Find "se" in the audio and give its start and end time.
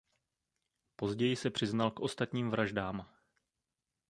1.35-1.49